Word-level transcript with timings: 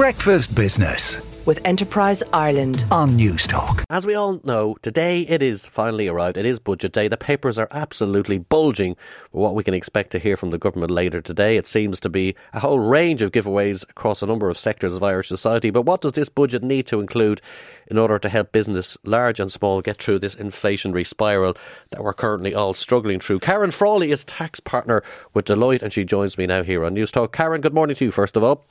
Breakfast 0.00 0.54
Business 0.54 1.20
with 1.44 1.60
Enterprise 1.66 2.22
Ireland 2.32 2.86
on 2.90 3.10
Newstalk. 3.10 3.84
As 3.90 4.06
we 4.06 4.14
all 4.14 4.40
know, 4.44 4.78
today 4.80 5.20
it 5.28 5.42
is 5.42 5.68
finally 5.68 6.08
arrived. 6.08 6.38
It 6.38 6.46
is 6.46 6.58
budget 6.58 6.92
day. 6.92 7.06
The 7.06 7.18
papers 7.18 7.58
are 7.58 7.68
absolutely 7.70 8.38
bulging 8.38 8.96
with 9.30 9.42
what 9.42 9.54
we 9.54 9.62
can 9.62 9.74
expect 9.74 10.10
to 10.12 10.18
hear 10.18 10.38
from 10.38 10.52
the 10.52 10.58
government 10.58 10.90
later 10.90 11.20
today. 11.20 11.58
It 11.58 11.66
seems 11.66 12.00
to 12.00 12.08
be 12.08 12.34
a 12.54 12.60
whole 12.60 12.78
range 12.78 13.20
of 13.20 13.32
giveaways 13.32 13.82
across 13.90 14.22
a 14.22 14.26
number 14.26 14.48
of 14.48 14.56
sectors 14.56 14.94
of 14.94 15.02
Irish 15.02 15.28
society. 15.28 15.68
But 15.68 15.82
what 15.82 16.00
does 16.00 16.12
this 16.12 16.30
budget 16.30 16.62
need 16.62 16.86
to 16.86 17.00
include 17.00 17.42
in 17.88 17.98
order 17.98 18.18
to 18.20 18.28
help 18.30 18.52
business, 18.52 18.96
large 19.04 19.38
and 19.38 19.52
small, 19.52 19.82
get 19.82 20.02
through 20.02 20.20
this 20.20 20.34
inflationary 20.34 21.06
spiral 21.06 21.58
that 21.90 22.02
we're 22.02 22.14
currently 22.14 22.54
all 22.54 22.72
struggling 22.72 23.20
through? 23.20 23.40
Karen 23.40 23.70
Frawley 23.70 24.12
is 24.12 24.24
tax 24.24 24.60
partner 24.60 25.02
with 25.34 25.44
Deloitte 25.44 25.82
and 25.82 25.92
she 25.92 26.06
joins 26.06 26.38
me 26.38 26.46
now 26.46 26.62
here 26.62 26.86
on 26.86 26.94
Newstalk. 26.94 27.32
Karen, 27.32 27.60
good 27.60 27.74
morning 27.74 27.96
to 27.96 28.06
you, 28.06 28.10
first 28.10 28.34
of 28.34 28.42
all. 28.42 28.64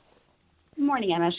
Morning, 0.80 1.12
Emmett. 1.12 1.34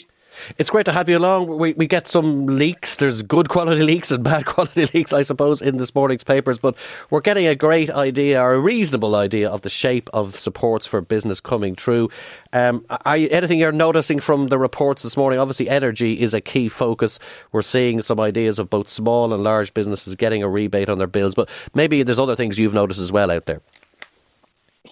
It's 0.56 0.70
great 0.70 0.86
to 0.86 0.92
have 0.92 1.08
you 1.08 1.18
along. 1.18 1.58
We, 1.58 1.72
we 1.72 1.88
get 1.88 2.06
some 2.06 2.46
leaks. 2.46 2.96
There's 2.96 3.22
good 3.22 3.48
quality 3.48 3.82
leaks 3.92 4.12
and 4.12 4.22
bad 4.22 4.46
quality 4.46 4.86
leaks, 4.94 5.12
I 5.12 5.22
suppose, 5.22 5.60
in 5.60 5.78
this 5.78 5.92
morning's 5.96 6.22
papers, 6.22 6.60
but 6.60 6.76
we're 7.10 7.22
getting 7.22 7.48
a 7.48 7.56
great 7.56 7.90
idea 7.90 8.40
or 8.40 8.54
a 8.54 8.60
reasonable 8.60 9.16
idea 9.16 9.50
of 9.50 9.62
the 9.62 9.68
shape 9.68 10.08
of 10.12 10.38
supports 10.38 10.86
for 10.86 11.00
business 11.00 11.40
coming 11.40 11.74
through. 11.74 12.08
Um, 12.52 12.86
are 13.04 13.16
you, 13.16 13.28
anything 13.32 13.58
you're 13.58 13.72
noticing 13.72 14.20
from 14.20 14.46
the 14.46 14.58
reports 14.58 15.02
this 15.02 15.16
morning? 15.16 15.40
Obviously, 15.40 15.68
energy 15.68 16.20
is 16.20 16.34
a 16.34 16.40
key 16.40 16.68
focus. 16.68 17.18
We're 17.50 17.62
seeing 17.62 18.00
some 18.00 18.20
ideas 18.20 18.60
of 18.60 18.70
both 18.70 18.88
small 18.88 19.32
and 19.32 19.42
large 19.42 19.74
businesses 19.74 20.14
getting 20.14 20.44
a 20.44 20.48
rebate 20.48 20.88
on 20.88 20.98
their 20.98 21.08
bills, 21.08 21.34
but 21.34 21.48
maybe 21.74 22.04
there's 22.04 22.20
other 22.20 22.36
things 22.36 22.60
you've 22.60 22.74
noticed 22.74 23.00
as 23.00 23.10
well 23.10 23.32
out 23.32 23.46
there. 23.46 23.60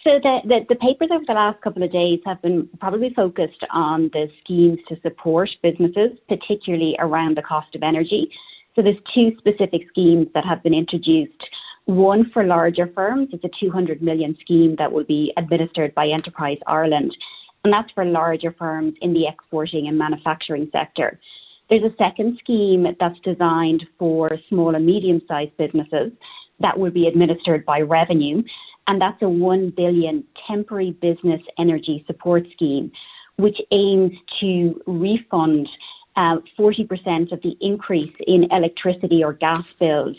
So 0.02 0.18
the, 0.22 0.38
the, 0.44 0.60
the, 0.70 0.76
papers 0.76 1.10
over 1.12 1.24
the 1.26 1.34
last 1.34 1.60
couple 1.60 1.82
of 1.82 1.92
days 1.92 2.20
have 2.24 2.40
been 2.40 2.70
probably 2.80 3.12
focused 3.14 3.62
on 3.70 4.08
the 4.14 4.28
schemes 4.42 4.78
to 4.88 4.96
support 5.02 5.50
businesses, 5.62 6.16
particularly 6.26 6.96
around 6.98 7.36
the 7.36 7.42
cost 7.42 7.74
of 7.74 7.82
energy. 7.82 8.30
So 8.74 8.82
there's 8.82 8.96
two 9.14 9.32
specific 9.36 9.82
schemes 9.90 10.28
that 10.32 10.46
have 10.46 10.62
been 10.62 10.72
introduced. 10.72 11.42
One 11.84 12.30
for 12.32 12.44
larger 12.44 12.90
firms, 12.94 13.28
it's 13.32 13.44
a 13.44 13.50
200 13.60 14.00
million 14.00 14.38
scheme 14.40 14.76
that 14.78 14.90
will 14.90 15.04
be 15.04 15.34
administered 15.36 15.94
by 15.94 16.08
Enterprise 16.08 16.58
Ireland, 16.66 17.14
and 17.62 17.72
that's 17.72 17.90
for 17.94 18.06
larger 18.06 18.54
firms 18.58 18.94
in 19.02 19.12
the 19.12 19.26
exporting 19.28 19.86
and 19.86 19.98
manufacturing 19.98 20.70
sector. 20.72 21.20
There's 21.68 21.84
a 21.84 21.94
second 21.98 22.38
scheme 22.42 22.86
that's 22.98 23.20
designed 23.22 23.84
for 23.98 24.30
small 24.48 24.74
and 24.74 24.86
medium 24.86 25.20
sized 25.28 25.56
businesses 25.58 26.12
that 26.60 26.78
will 26.78 26.90
be 26.90 27.06
administered 27.06 27.66
by 27.66 27.80
Revenue 27.80 28.42
and 28.90 29.00
that's 29.00 29.22
a 29.22 29.28
1 29.28 29.70
billion 29.76 30.24
temporary 30.48 30.90
business 30.90 31.40
energy 31.56 32.02
support 32.08 32.44
scheme, 32.52 32.90
which 33.36 33.56
aims 33.70 34.10
to 34.40 34.82
refund 34.84 35.68
uh, 36.16 36.38
40% 36.58 37.30
of 37.30 37.40
the 37.40 37.56
increase 37.60 38.12
in 38.26 38.48
electricity 38.50 39.22
or 39.22 39.32
gas 39.32 39.72
bills 39.78 40.16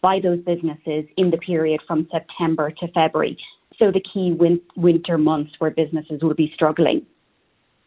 by 0.00 0.20
those 0.20 0.40
businesses 0.40 1.04
in 1.18 1.32
the 1.32 1.36
period 1.36 1.82
from 1.86 2.08
September 2.10 2.70
to 2.70 2.88
February. 2.94 3.36
So 3.78 3.90
the 3.90 4.00
key 4.00 4.32
win- 4.32 4.62
winter 4.74 5.18
months 5.18 5.52
where 5.58 5.70
businesses 5.70 6.22
will 6.22 6.32
be 6.32 6.50
struggling. 6.54 7.04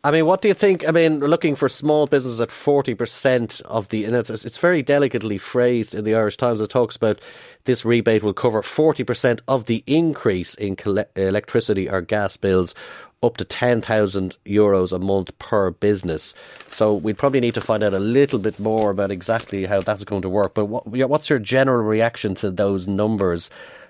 I 0.04 0.12
mean, 0.12 0.26
what 0.26 0.42
do 0.42 0.48
you 0.48 0.54
think? 0.54 0.88
I 0.88 0.92
mean, 0.92 1.20
looking 1.20 1.56
for 1.56 1.68
small 1.68 2.06
business 2.06 2.40
at 2.40 2.50
40% 2.50 3.62
of 3.64 3.90
the, 3.90 4.06
and 4.06 4.16
it's, 4.16 4.30
it's 4.30 4.58
very 4.58 4.84
delicately 4.84 5.38
phrased 5.38 5.96
in 5.96 6.06
the 6.06 6.16
Irish 6.16 6.38
Times. 6.38 6.62
It 6.62 6.70
talks 6.70 6.96
about 6.96 7.20
this 7.66 7.84
rebate 7.84 8.24
will 8.24 8.34
cover 8.34 8.62
40% 8.62 9.42
of 9.48 9.66
the 9.66 9.84
increase 9.88 10.54
in 10.56 10.78
electricity 11.16 11.90
or 11.90 12.02
gas 12.02 12.38
bills 12.38 12.76
up 13.24 13.38
to 13.38 13.46
10,000 13.46 14.38
euros 14.46 14.92
a 14.92 15.00
month 15.00 15.38
per 15.40 15.72
business. 15.72 16.36
So 16.68 16.94
we'd 16.94 17.18
probably 17.18 17.40
need 17.40 17.56
to 17.56 17.62
find 17.62 17.84
out 17.84 17.94
a 17.94 18.00
little 18.00 18.40
bit 18.40 18.60
more 18.60 18.92
about 18.92 19.12
exactly 19.12 19.66
how 19.66 19.82
that's 19.82 20.04
going 20.04 20.22
to 20.22 20.30
work. 20.30 20.54
But 20.54 20.66
what, 20.66 20.88
what's 20.88 21.30
your 21.30 21.40
general 21.40 21.84
reaction 21.84 22.36
to 22.36 22.52
those 22.52 22.88
numbers 22.88 23.50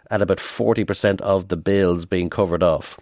at 0.10 0.22
about 0.22 0.38
40% 0.38 1.20
of 1.22 1.50
the 1.50 1.58
bills 1.58 2.06
being 2.06 2.30
covered 2.30 2.64
off? 2.64 2.98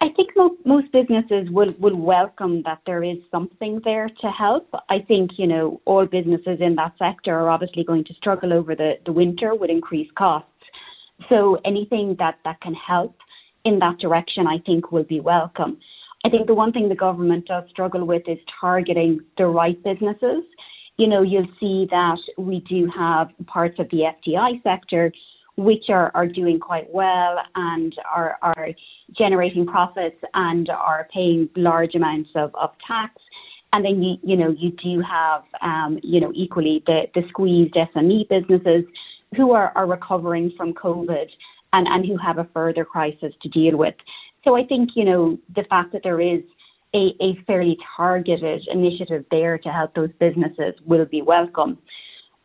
I 0.00 0.08
think 0.16 0.30
most, 0.36 0.54
most 0.64 0.92
businesses 0.92 1.50
will, 1.50 1.74
will 1.78 1.96
welcome 1.96 2.62
that 2.62 2.80
there 2.86 3.02
is 3.02 3.18
something 3.30 3.80
there 3.84 4.08
to 4.20 4.30
help. 4.30 4.68
I 4.88 5.00
think, 5.06 5.32
you 5.36 5.46
know, 5.46 5.80
all 5.84 6.06
businesses 6.06 6.58
in 6.60 6.74
that 6.76 6.94
sector 6.98 7.38
are 7.38 7.50
obviously 7.50 7.84
going 7.84 8.04
to 8.04 8.14
struggle 8.14 8.52
over 8.52 8.74
the, 8.74 8.94
the 9.04 9.12
winter 9.12 9.54
with 9.54 9.70
increased 9.70 10.14
costs. 10.14 10.48
So 11.28 11.58
anything 11.64 12.16
that, 12.18 12.38
that 12.44 12.60
can 12.60 12.74
help 12.74 13.16
in 13.64 13.78
that 13.80 13.98
direction, 13.98 14.46
I 14.46 14.58
think 14.64 14.90
will 14.90 15.04
be 15.04 15.20
welcome. 15.20 15.78
I 16.24 16.30
think 16.30 16.46
the 16.46 16.54
one 16.54 16.72
thing 16.72 16.88
the 16.88 16.94
government 16.94 17.46
does 17.46 17.64
struggle 17.68 18.06
with 18.06 18.22
is 18.26 18.38
targeting 18.60 19.20
the 19.36 19.46
right 19.46 19.82
businesses. 19.84 20.44
You 20.96 21.08
know, 21.08 21.22
you'll 21.22 21.48
see 21.60 21.86
that 21.90 22.18
we 22.38 22.60
do 22.68 22.88
have 22.96 23.28
parts 23.46 23.78
of 23.78 23.90
the 23.90 24.04
FDI 24.26 24.62
sector 24.62 25.12
which 25.56 25.84
are, 25.88 26.10
are 26.14 26.26
doing 26.26 26.58
quite 26.58 26.92
well 26.92 27.38
and 27.54 27.94
are, 28.12 28.38
are 28.42 28.70
generating 29.16 29.66
profits 29.66 30.16
and 30.34 30.68
are 30.68 31.08
paying 31.12 31.48
large 31.56 31.94
amounts 31.94 32.30
of, 32.34 32.54
of 32.54 32.70
tax. 32.86 33.14
And 33.72 33.84
then 33.84 34.02
you, 34.02 34.16
you 34.22 34.36
know, 34.36 34.54
you 34.56 34.70
do 34.70 35.02
have, 35.02 35.42
um, 35.62 35.98
you 36.02 36.20
know, 36.20 36.32
equally 36.34 36.82
the, 36.86 37.02
the 37.14 37.22
squeezed 37.28 37.74
SME 37.74 38.28
businesses 38.28 38.84
who 39.36 39.52
are, 39.52 39.72
are 39.74 39.86
recovering 39.86 40.52
from 40.56 40.74
COVID 40.74 41.26
and, 41.72 41.86
and 41.88 42.06
who 42.06 42.16
have 42.16 42.38
a 42.38 42.48
further 42.52 42.84
crisis 42.84 43.32
to 43.42 43.48
deal 43.48 43.76
with. 43.76 43.94
So 44.44 44.56
I 44.56 44.64
think, 44.64 44.90
you 44.94 45.04
know, 45.04 45.38
the 45.54 45.64
fact 45.64 45.92
that 45.92 46.02
there 46.02 46.20
is 46.20 46.42
a, 46.94 47.10
a 47.20 47.36
fairly 47.46 47.76
targeted 47.96 48.62
initiative 48.70 49.24
there 49.30 49.58
to 49.58 49.68
help 49.70 49.94
those 49.94 50.10
businesses 50.20 50.74
will 50.86 51.06
be 51.06 51.22
welcome. 51.22 51.78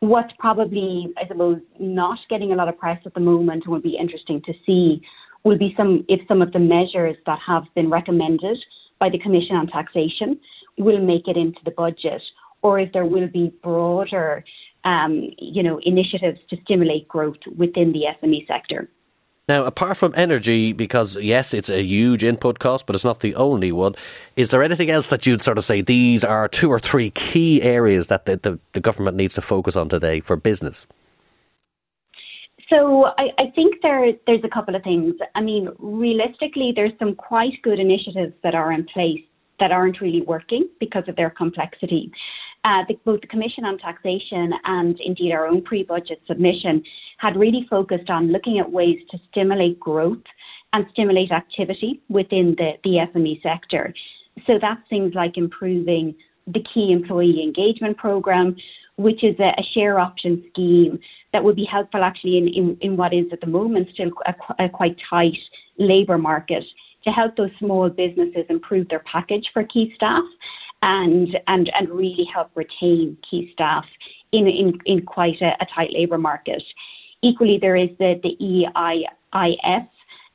What's 0.00 0.32
probably, 0.38 1.12
I 1.22 1.28
suppose, 1.28 1.60
not 1.78 2.18
getting 2.28 2.52
a 2.52 2.54
lot 2.54 2.68
of 2.68 2.78
press 2.78 2.98
at 3.04 3.14
the 3.14 3.20
moment 3.20 3.64
and 3.64 3.72
will 3.72 3.82
be 3.82 3.98
interesting 4.00 4.42
to 4.46 4.52
see 4.66 5.02
will 5.44 5.58
be 5.58 5.74
some 5.76 6.04
if 6.08 6.20
some 6.26 6.42
of 6.42 6.52
the 6.52 6.58
measures 6.58 7.16
that 7.26 7.38
have 7.46 7.64
been 7.74 7.90
recommended 7.90 8.58
by 8.98 9.08
the 9.10 9.18
Commission 9.18 9.56
on 9.56 9.66
Taxation 9.66 10.38
will 10.78 11.00
make 11.00 11.28
it 11.28 11.36
into 11.36 11.60
the 11.64 11.70
budget, 11.70 12.22
or 12.62 12.78
if 12.78 12.92
there 12.92 13.06
will 13.06 13.28
be 13.28 13.52
broader, 13.62 14.44
um, 14.84 15.30
you 15.38 15.62
know, 15.62 15.80
initiatives 15.84 16.38
to 16.48 16.56
stimulate 16.64 17.06
growth 17.08 17.38
within 17.56 17.92
the 17.92 18.04
SME 18.22 18.46
sector. 18.46 18.88
Now, 19.50 19.64
apart 19.64 19.96
from 19.96 20.14
energy, 20.16 20.72
because 20.72 21.16
yes, 21.16 21.52
it's 21.52 21.68
a 21.68 21.82
huge 21.82 22.22
input 22.22 22.60
cost, 22.60 22.86
but 22.86 22.94
it's 22.94 23.04
not 23.04 23.18
the 23.18 23.34
only 23.34 23.72
one, 23.72 23.96
is 24.36 24.50
there 24.50 24.62
anything 24.62 24.90
else 24.90 25.08
that 25.08 25.26
you'd 25.26 25.42
sort 25.42 25.58
of 25.58 25.64
say 25.64 25.80
these 25.80 26.22
are 26.22 26.46
two 26.46 26.70
or 26.70 26.78
three 26.78 27.10
key 27.10 27.60
areas 27.60 28.06
that 28.06 28.26
the, 28.26 28.36
the, 28.36 28.60
the 28.74 28.80
government 28.80 29.16
needs 29.16 29.34
to 29.34 29.40
focus 29.40 29.74
on 29.74 29.88
today 29.88 30.20
for 30.20 30.36
business? 30.36 30.86
So 32.68 33.06
I, 33.18 33.30
I, 33.38 33.50
think 33.56 33.82
there 33.82 34.12
there's 34.28 34.44
a 34.44 34.48
couple 34.48 34.76
of 34.76 34.84
things. 34.84 35.16
I 35.34 35.40
mean, 35.40 35.70
realistically, 35.80 36.72
there's 36.76 36.96
some 37.00 37.16
quite 37.16 37.60
good 37.64 37.80
initiatives 37.80 38.34
that 38.44 38.54
are 38.54 38.70
in 38.70 38.86
place 38.86 39.24
that 39.58 39.72
aren't 39.72 40.00
really 40.00 40.22
working 40.22 40.68
because 40.78 41.08
of 41.08 41.16
their 41.16 41.30
complexity. 41.30 42.12
Uh, 42.62 42.84
the, 42.86 42.94
both 43.04 43.20
the 43.22 43.26
Commission 43.26 43.64
on 43.64 43.78
Taxation 43.78 44.52
and 44.64 45.00
indeed 45.00 45.32
our 45.32 45.48
own 45.48 45.62
pre-budget 45.62 46.20
submission 46.28 46.84
had 47.20 47.36
really 47.36 47.66
focused 47.68 48.08
on 48.08 48.32
looking 48.32 48.58
at 48.58 48.70
ways 48.70 48.98
to 49.10 49.18
stimulate 49.30 49.78
growth 49.78 50.22
and 50.72 50.86
stimulate 50.92 51.30
activity 51.32 52.00
within 52.08 52.54
the, 52.56 52.72
the 52.84 53.06
SME 53.12 53.42
sector. 53.42 53.92
So 54.46 54.58
that's 54.60 54.80
things 54.88 55.12
like 55.14 55.36
improving 55.36 56.14
the 56.46 56.64
key 56.72 56.92
employee 56.92 57.42
engagement 57.42 57.98
program, 57.98 58.56
which 58.96 59.22
is 59.22 59.38
a, 59.38 59.50
a 59.58 59.64
share 59.74 59.98
option 59.98 60.44
scheme 60.50 60.98
that 61.32 61.44
would 61.44 61.56
be 61.56 61.66
helpful 61.70 62.02
actually 62.02 62.38
in, 62.38 62.48
in, 62.48 62.78
in 62.80 62.96
what 62.96 63.12
is 63.12 63.26
at 63.32 63.40
the 63.40 63.46
moment 63.46 63.88
still 63.92 64.10
a, 64.26 64.64
a 64.64 64.68
quite 64.68 64.96
tight 65.08 65.36
labour 65.78 66.18
market 66.18 66.64
to 67.04 67.10
help 67.10 67.36
those 67.36 67.50
small 67.58 67.88
businesses 67.88 68.44
improve 68.48 68.88
their 68.88 69.02
package 69.10 69.46
for 69.52 69.64
key 69.64 69.92
staff 69.94 70.24
and 70.82 71.28
and 71.46 71.70
and 71.78 71.88
really 71.90 72.26
help 72.32 72.50
retain 72.54 73.16
key 73.28 73.50
staff 73.52 73.84
in 74.32 74.46
in, 74.46 74.78
in 74.86 75.04
quite 75.04 75.40
a, 75.40 75.50
a 75.60 75.66
tight 75.74 75.90
labour 75.92 76.18
market. 76.18 76.62
Equally, 77.22 77.58
there 77.60 77.76
is 77.76 77.90
the, 77.98 78.14
the 78.22 78.66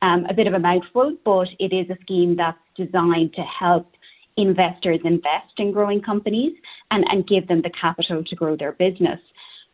um, 0.01 0.25
a 0.29 0.33
bit 0.33 0.47
of 0.47 0.53
a 0.53 0.59
mouthful, 0.59 1.15
but 1.23 1.47
it 1.59 1.73
is 1.73 1.89
a 1.89 1.99
scheme 2.01 2.37
that's 2.37 2.57
designed 2.77 3.33
to 3.33 3.41
help 3.41 3.91
investors 4.37 4.99
invest 5.03 5.53
in 5.57 5.71
growing 5.71 6.01
companies 6.01 6.53
and, 6.91 7.05
and 7.09 7.27
give 7.27 7.47
them 7.47 7.61
the 7.61 7.71
capital 7.79 8.23
to 8.23 8.35
grow 8.35 8.55
their 8.55 8.73
business. 8.73 9.19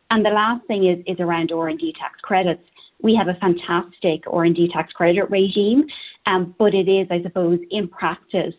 And 0.10 0.26
the 0.26 0.30
last 0.30 0.66
thing 0.68 0.88
is, 0.88 1.04
is 1.08 1.20
around 1.20 1.52
R&D 1.52 1.96
tax 2.00 2.20
credits. 2.22 2.64
We 3.02 3.16
have 3.16 3.28
a 3.28 3.40
fantastic 3.40 4.24
R&D 4.32 4.70
tax 4.74 4.94
credit 4.94 5.30
regime, 5.30 5.86
um, 6.28 6.56
but 6.60 6.74
it 6.74 6.88
is, 6.88 7.08
I 7.10 7.24
suppose, 7.24 7.60
in 7.72 7.88
practice, 7.88 8.54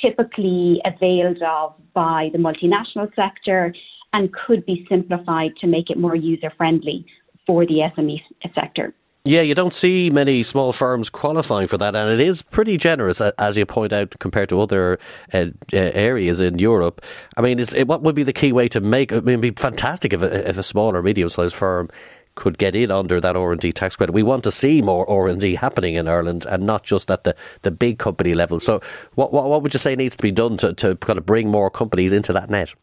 typically 0.00 0.80
availed 0.84 1.42
of 1.42 1.74
by 1.92 2.30
the 2.32 2.38
multinational 2.38 3.10
sector 3.16 3.74
and 4.12 4.30
could 4.46 4.64
be 4.66 4.86
simplified 4.88 5.56
to 5.60 5.66
make 5.66 5.90
it 5.90 5.98
more 5.98 6.14
user 6.14 6.52
friendly 6.56 7.06
for 7.46 7.66
the 7.66 7.90
SME 7.96 8.20
sector. 8.54 8.94
Yeah, 9.24 9.42
you 9.42 9.54
don't 9.54 9.72
see 9.72 10.10
many 10.10 10.42
small 10.42 10.72
firms 10.72 11.08
qualifying 11.08 11.68
for 11.68 11.78
that, 11.78 11.94
and 11.94 12.10
it 12.10 12.18
is 12.18 12.42
pretty 12.42 12.76
generous, 12.76 13.20
as 13.20 13.56
you 13.56 13.64
point 13.64 13.92
out, 13.92 14.16
compared 14.18 14.48
to 14.48 14.60
other 14.60 14.98
uh, 15.32 15.46
uh, 15.72 15.76
areas 15.76 16.40
in 16.40 16.58
Europe. 16.58 17.04
I 17.36 17.40
mean, 17.40 17.60
is, 17.60 17.72
what 17.86 18.02
would 18.02 18.16
be 18.16 18.24
the 18.24 18.32
key 18.32 18.52
way 18.52 18.66
to 18.68 18.80
make? 18.80 19.12
I 19.12 19.20
mean, 19.20 19.38
it'd 19.38 19.40
be 19.40 19.62
fantastic 19.62 20.12
if 20.12 20.22
a, 20.22 20.48
if 20.48 20.58
a 20.58 20.64
small 20.64 20.96
or 20.96 21.02
medium-sized 21.04 21.54
firm 21.54 21.88
could 22.34 22.58
get 22.58 22.74
in 22.74 22.90
under 22.90 23.20
that 23.20 23.36
R&D 23.36 23.72
tax 23.72 23.94
credit. 23.94 24.12
We 24.12 24.24
want 24.24 24.42
to 24.44 24.50
see 24.50 24.82
more 24.82 25.08
R&D 25.08 25.54
happening 25.54 25.94
in 25.94 26.08
Ireland 26.08 26.46
and 26.48 26.66
not 26.66 26.82
just 26.82 27.10
at 27.10 27.24
the, 27.24 27.36
the 27.60 27.70
big 27.70 27.98
company 27.98 28.34
level. 28.34 28.58
So 28.58 28.80
what, 29.14 29.32
what, 29.32 29.44
what 29.44 29.62
would 29.62 29.74
you 29.74 29.78
say 29.78 29.94
needs 29.94 30.16
to 30.16 30.22
be 30.22 30.32
done 30.32 30.56
to, 30.58 30.72
to 30.74 30.96
kind 30.96 31.18
of 31.18 31.26
bring 31.26 31.48
more 31.48 31.70
companies 31.70 32.12
into 32.12 32.32
that 32.32 32.50
net? 32.50 32.74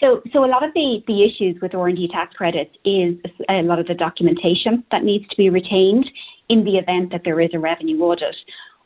So, 0.00 0.20
so 0.32 0.44
a 0.44 0.46
lot 0.46 0.62
of 0.62 0.74
the, 0.74 1.02
the 1.06 1.24
issues 1.24 1.60
with 1.62 1.74
R&D 1.74 2.08
tax 2.12 2.34
credits 2.34 2.74
is 2.84 3.14
a 3.48 3.62
lot 3.62 3.78
of 3.78 3.86
the 3.86 3.94
documentation 3.94 4.84
that 4.90 5.04
needs 5.04 5.26
to 5.28 5.36
be 5.36 5.48
retained 5.48 6.04
in 6.48 6.64
the 6.64 6.76
event 6.76 7.12
that 7.12 7.22
there 7.24 7.40
is 7.40 7.50
a 7.54 7.58
revenue 7.58 7.98
audit, 8.00 8.36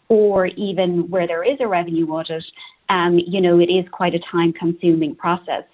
or 0.08 0.46
even 0.46 1.10
where 1.10 1.26
there 1.26 1.42
is 1.42 1.58
a 1.60 1.66
revenue 1.66 2.06
audit, 2.06 2.44
um, 2.88 3.18
you 3.26 3.40
know, 3.40 3.58
it 3.58 3.70
is 3.70 3.84
quite 3.90 4.14
a 4.14 4.20
time-consuming 4.30 5.16
process. 5.16 5.64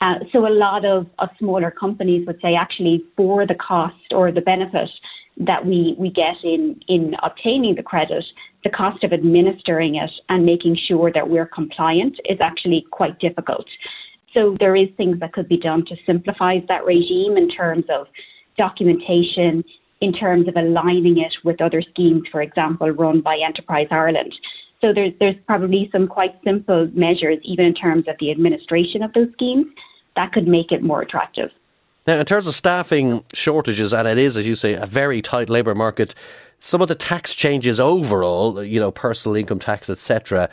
Uh, 0.00 0.14
so 0.32 0.46
a 0.46 0.50
lot 0.50 0.84
of, 0.84 1.06
of 1.18 1.28
smaller 1.38 1.70
companies 1.70 2.26
would 2.26 2.40
say 2.40 2.54
actually 2.54 3.04
for 3.16 3.46
the 3.46 3.54
cost 3.54 4.12
or 4.12 4.32
the 4.32 4.40
benefit 4.40 4.88
that 5.38 5.66
we, 5.66 5.94
we 5.98 6.10
get 6.10 6.36
in, 6.42 6.80
in 6.88 7.14
obtaining 7.22 7.74
the 7.74 7.82
credit, 7.82 8.24
the 8.64 8.70
cost 8.70 9.04
of 9.04 9.12
administering 9.12 9.96
it 9.96 10.10
and 10.28 10.44
making 10.44 10.76
sure 10.88 11.12
that 11.12 11.28
we're 11.28 11.46
compliant 11.46 12.16
is 12.28 12.38
actually 12.40 12.84
quite 12.90 13.18
difficult. 13.18 13.66
So 14.34 14.56
there 14.58 14.76
is 14.76 14.88
things 14.96 15.20
that 15.20 15.32
could 15.32 15.48
be 15.48 15.56
done 15.56 15.84
to 15.86 15.96
simplify 16.06 16.58
that 16.68 16.84
regime 16.84 17.36
in 17.36 17.48
terms 17.48 17.84
of 17.88 18.06
documentation, 18.56 19.64
in 20.00 20.12
terms 20.12 20.48
of 20.48 20.56
aligning 20.56 21.18
it 21.18 21.32
with 21.44 21.60
other 21.60 21.82
schemes, 21.82 22.22
for 22.30 22.42
example, 22.42 22.90
run 22.90 23.20
by 23.20 23.38
Enterprise 23.44 23.88
Ireland. 23.90 24.34
So 24.80 24.92
there's 24.92 25.12
there's 25.18 25.36
probably 25.46 25.88
some 25.90 26.06
quite 26.06 26.38
simple 26.44 26.88
measures, 26.94 27.38
even 27.42 27.64
in 27.64 27.74
terms 27.74 28.06
of 28.06 28.16
the 28.20 28.30
administration 28.30 29.02
of 29.02 29.12
those 29.12 29.32
schemes, 29.32 29.66
that 30.14 30.32
could 30.32 30.46
make 30.46 30.70
it 30.70 30.82
more 30.82 31.02
attractive. 31.02 31.50
Now, 32.06 32.18
in 32.18 32.26
terms 32.26 32.46
of 32.46 32.54
staffing 32.54 33.24
shortages, 33.34 33.92
and 33.92 34.08
it 34.08 34.18
is, 34.18 34.36
as 34.36 34.46
you 34.46 34.54
say, 34.54 34.74
a 34.74 34.86
very 34.86 35.20
tight 35.20 35.50
labour 35.50 35.74
market, 35.74 36.14
some 36.60 36.80
of 36.80 36.88
the 36.88 36.94
tax 36.94 37.34
changes 37.34 37.78
overall, 37.78 38.62
you 38.62 38.80
know, 38.80 38.90
personal 38.90 39.36
income 39.36 39.58
tax, 39.58 39.90
etc. 39.90 40.48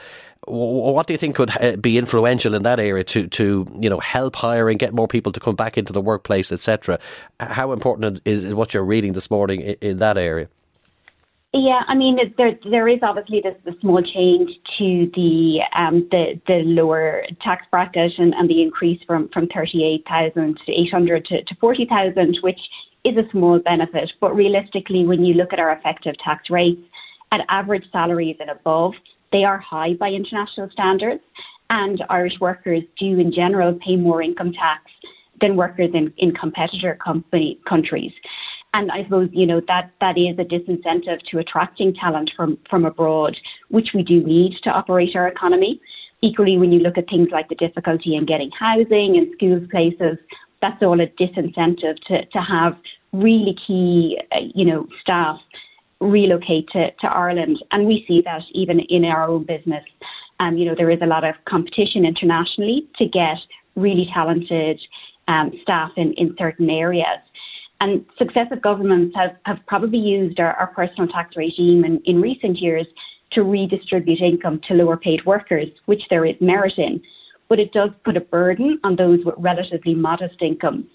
What 0.47 1.07
do 1.07 1.13
you 1.13 1.17
think 1.17 1.35
could 1.35 1.51
uh, 1.59 1.75
be 1.77 1.97
influential 1.97 2.53
in 2.53 2.63
that 2.63 2.79
area 2.79 3.03
to, 3.05 3.27
to 3.27 3.67
you 3.79 3.89
know 3.89 3.99
help 3.99 4.35
hiring, 4.35 4.77
get 4.77 4.93
more 4.93 5.07
people 5.07 5.31
to 5.31 5.39
come 5.39 5.55
back 5.55 5.77
into 5.77 5.93
the 5.93 6.01
workplace, 6.01 6.51
etc. 6.51 6.99
How 7.39 7.71
important 7.71 8.21
is, 8.25 8.45
what 8.53 8.73
you're 8.73 8.83
reading 8.83 9.13
this 9.13 9.31
morning 9.31 9.61
in 9.61 9.97
that 9.99 10.17
area? 10.17 10.47
Yeah, 11.53 11.81
I 11.87 11.95
mean 11.95 12.17
there 12.37 12.59
there 12.69 12.87
is 12.89 12.99
obviously 13.01 13.41
this 13.41 13.55
the 13.63 13.75
small 13.79 14.03
change 14.03 14.51
to 14.77 15.09
the 15.15 15.61
um, 15.73 16.05
the 16.11 16.39
the 16.47 16.63
lower 16.65 17.23
tax 17.41 17.65
bracket 17.71 18.11
and, 18.17 18.33
and 18.33 18.49
the 18.49 18.61
increase 18.61 19.01
from 19.07 19.29
from 19.29 19.47
thirty 19.47 19.83
eight 19.85 20.03
thousand 20.05 20.59
to 20.65 20.71
eight 20.71 20.91
hundred 20.91 21.25
to, 21.25 21.43
to 21.43 21.55
forty 21.61 21.85
thousand, 21.85 22.37
which 22.41 22.59
is 23.05 23.15
a 23.15 23.29
small 23.31 23.59
benefit. 23.59 24.11
But 24.19 24.35
realistically, 24.35 25.05
when 25.05 25.23
you 25.23 25.35
look 25.35 25.53
at 25.53 25.59
our 25.59 25.71
effective 25.71 26.15
tax 26.23 26.49
rates 26.49 26.81
at 27.31 27.39
average 27.47 27.85
salaries 27.91 28.35
and 28.41 28.49
above, 28.49 28.93
they 29.35 29.43
are 29.43 29.57
high 29.57 29.93
by 30.03 30.09
international 30.09 30.69
standards, 30.71 31.21
and 31.69 32.01
Irish 32.09 32.37
workers 32.39 32.83
do 32.97 33.19
in 33.19 33.33
general 33.33 33.77
pay 33.85 33.97
more 33.97 34.21
income 34.21 34.53
tax 34.53 34.83
than 35.41 35.57
workers 35.57 35.91
in, 35.93 36.13
in 36.17 36.31
competitor 36.33 36.97
company 37.03 37.59
countries. 37.67 38.13
And 38.73 38.91
I 38.91 39.03
suppose, 39.03 39.29
you 39.33 39.45
know, 39.45 39.61
that, 39.67 39.91
that 39.99 40.15
is 40.17 40.39
a 40.39 40.45
disincentive 40.55 41.19
to 41.31 41.39
attracting 41.39 41.93
talent 41.95 42.31
from, 42.35 42.57
from 42.69 42.85
abroad, 42.85 43.35
which 43.69 43.89
we 43.93 44.03
do 44.03 44.23
need 44.23 44.53
to 44.63 44.69
operate 44.69 45.15
our 45.15 45.27
economy. 45.27 45.81
Equally, 46.21 46.57
when 46.57 46.71
you 46.71 46.79
look 46.79 46.97
at 46.97 47.09
things 47.09 47.29
like 47.31 47.49
the 47.49 47.55
difficulty 47.55 48.15
in 48.15 48.25
getting 48.25 48.51
housing 48.57 49.17
and 49.17 49.33
schools 49.35 49.67
places, 49.69 50.17
that's 50.61 50.81
all 50.81 50.99
a 51.01 51.07
disincentive 51.07 51.97
to, 52.07 52.25
to 52.25 52.39
have 52.39 52.73
really 53.11 53.55
key, 53.65 54.17
uh, 54.31 54.39
you 54.53 54.65
know, 54.65 54.87
staff 55.01 55.39
relocate 56.05 56.67
to, 56.73 56.91
to 57.01 57.07
Ireland. 57.07 57.57
And 57.71 57.85
we 57.85 58.05
see 58.07 58.21
that 58.25 58.41
even 58.53 58.79
in 58.79 59.05
our 59.05 59.27
own 59.27 59.45
business. 59.45 59.83
Um, 60.39 60.57
you 60.57 60.65
know, 60.65 60.75
there 60.75 60.91
is 60.91 60.99
a 61.01 61.05
lot 61.05 61.23
of 61.23 61.35
competition 61.47 62.05
internationally 62.05 62.87
to 62.97 63.05
get 63.05 63.37
really 63.75 64.07
talented 64.13 64.79
um, 65.27 65.51
staff 65.61 65.91
in, 65.97 66.13
in 66.13 66.35
certain 66.37 66.69
areas. 66.69 67.19
And 67.81 68.05
successive 68.17 68.61
governments 68.61 69.15
have, 69.15 69.35
have 69.45 69.57
probably 69.67 69.99
used 69.99 70.39
our, 70.39 70.53
our 70.53 70.67
personal 70.67 71.07
tax 71.07 71.35
regime 71.35 71.83
in, 71.83 72.01
in 72.05 72.21
recent 72.21 72.59
years 72.59 72.87
to 73.33 73.43
redistribute 73.43 74.21
income 74.21 74.61
to 74.67 74.73
lower 74.73 74.97
paid 74.97 75.25
workers, 75.25 75.67
which 75.85 76.01
there 76.09 76.25
is 76.25 76.35
merit 76.39 76.73
in. 76.77 77.01
But 77.49 77.59
it 77.59 77.73
does 77.73 77.91
put 78.03 78.17
a 78.17 78.21
burden 78.21 78.79
on 78.83 78.95
those 78.95 79.19
with 79.25 79.35
relatively 79.37 79.93
modest 79.93 80.41
incomes. 80.41 80.85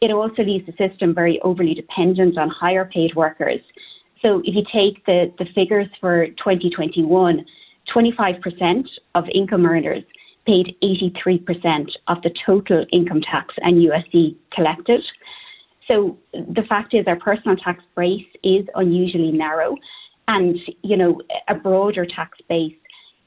It 0.00 0.10
also 0.10 0.42
leaves 0.42 0.66
the 0.66 0.72
system 0.72 1.14
very 1.14 1.40
overly 1.42 1.74
dependent 1.74 2.38
on 2.38 2.48
higher 2.48 2.84
paid 2.84 3.14
workers. 3.14 3.60
So 4.22 4.40
if 4.44 4.54
you 4.54 4.62
take 4.72 5.04
the, 5.04 5.32
the 5.38 5.46
figures 5.54 5.88
for 6.00 6.28
2021, 6.28 7.44
25% 7.94 8.84
of 9.14 9.24
income 9.34 9.66
earners 9.66 10.04
paid 10.46 10.76
83% 10.82 11.86
of 12.08 12.22
the 12.22 12.30
total 12.46 12.86
income 12.92 13.20
tax 13.20 13.54
and 13.58 13.76
USC 13.76 14.36
collected. 14.52 15.02
So 15.88 16.16
the 16.32 16.62
fact 16.68 16.94
is, 16.94 17.06
our 17.06 17.18
personal 17.18 17.56
tax 17.56 17.82
base 17.96 18.26
is 18.42 18.64
unusually 18.74 19.32
narrow, 19.32 19.76
and 20.28 20.56
you 20.82 20.96
know 20.96 21.20
a 21.48 21.54
broader 21.54 22.06
tax 22.06 22.38
base 22.48 22.74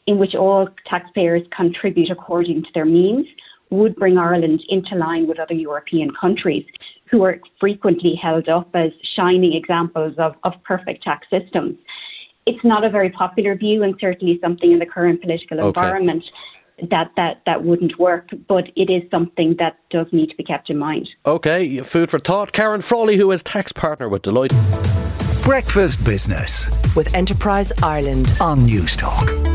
in 0.08 0.18
which 0.18 0.36
all 0.36 0.68
taxpayers 0.90 1.42
contribute 1.56 2.10
according 2.10 2.64
to 2.64 2.70
their 2.74 2.86
means 2.86 3.26
would 3.72 3.96
bring 3.96 4.18
Ireland 4.18 4.62
into 4.70 4.96
line 4.96 5.28
with 5.28 5.40
other 5.40 5.54
European 5.54 6.10
countries 6.20 6.66
who 7.10 7.24
are 7.24 7.40
frequently 7.60 8.16
held 8.22 8.50
up 8.50 8.70
as 8.74 8.92
shining 9.16 9.54
examples 9.54 10.16
of, 10.18 10.36
of 10.44 10.54
perfect 10.64 11.04
tax 11.04 11.28
systems. 11.30 11.78
It's 12.46 12.64
not 12.64 12.84
a 12.84 12.90
very 12.90 13.10
popular 13.10 13.56
view 13.56 13.84
and 13.84 13.96
certainly 14.00 14.40
something 14.42 14.72
in 14.72 14.80
the 14.80 14.86
current 14.86 15.22
political 15.22 15.60
okay. 15.60 15.68
environment 15.68 16.24
that 16.92 17.12
that 17.16 17.42
that 17.46 17.64
wouldn't 17.64 17.98
work. 17.98 18.30
But 18.48 18.66
it 18.76 18.90
is 18.92 19.10
something 19.10 19.56
that 19.60 19.78
does 19.90 20.08
need 20.12 20.30
to 20.30 20.36
be 20.36 20.44
kept 20.44 20.70
in 20.70 20.78
mind. 20.78 21.08
Okay, 21.26 21.80
food 21.82 22.12
for 22.12 22.20
thought. 22.20 22.52
Karen 22.52 22.82
Frawley, 22.82 23.18
who 23.18 23.32
is 23.32 23.42
tax 23.44 23.72
partner 23.72 24.10
with 24.10 24.24
Deloitte. 24.24 24.54
Breakfast 25.44 26.04
Business 26.04 26.70
with 26.96 27.14
Enterprise 27.14 27.72
Ireland 27.84 28.34
on 28.42 28.68
Newstalk. 28.68 29.55